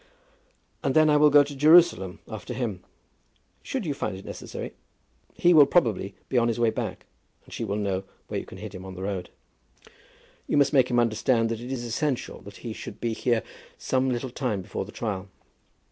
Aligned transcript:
"And 0.83 0.95
then 0.95 1.11
I 1.11 1.17
will 1.17 1.29
go 1.29 1.41
on 1.41 1.45
to 1.45 1.55
Jerusalem, 1.55 2.21
after 2.27 2.55
him." 2.55 2.83
"Should 3.61 3.85
you 3.85 3.93
find 3.93 4.17
it 4.17 4.25
necessary. 4.25 4.73
He 5.35 5.53
will 5.53 5.67
probably 5.67 6.15
be 6.27 6.39
on 6.39 6.47
his 6.47 6.59
way 6.59 6.71
back, 6.71 7.05
and 7.45 7.53
she 7.53 7.63
will 7.63 7.75
know 7.75 8.05
where 8.27 8.39
you 8.39 8.45
can 8.47 8.57
hit 8.57 8.73
him 8.73 8.83
on 8.83 8.95
the 8.95 9.03
road. 9.03 9.29
You 10.47 10.57
must 10.57 10.73
make 10.73 10.89
him 10.89 10.97
understand 10.99 11.49
that 11.49 11.59
it 11.61 11.71
is 11.71 11.83
essential 11.83 12.41
that 12.41 12.57
he 12.65 12.73
should 12.73 12.99
be 12.99 13.13
here 13.13 13.43
some 13.77 14.09
little 14.09 14.31
time 14.31 14.63
before 14.63 14.85
the 14.85 14.91
trial. 14.91 15.29